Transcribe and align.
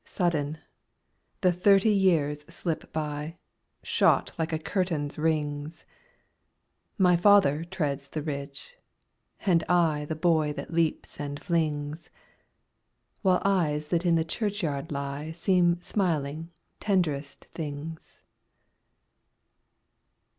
Sudden, 0.03 0.57
the 1.41 1.51
thirty 1.51 1.91
years 1.91 2.41
slip 2.51 2.91
by, 2.91 3.37
Shot 3.83 4.31
like 4.39 4.51
a 4.51 4.57
curtain's 4.57 5.19
rings! 5.19 5.85
My 6.97 7.15
father 7.15 7.63
treads 7.63 8.09
the 8.09 8.23
ridge, 8.23 8.79
and 9.41 9.63
I 9.69 10.05
The 10.05 10.15
boy 10.15 10.53
that 10.53 10.73
leaps 10.73 11.19
and 11.19 11.39
flings, 11.39 12.09
While 13.21 13.43
eyes 13.45 13.89
that 13.89 14.03
in 14.03 14.15
the 14.15 14.25
churchyard 14.25 14.91
lie 14.91 15.33
Seem 15.33 15.77
smiling 15.77 16.49
tenderest 16.79 17.45
things. 17.53 18.21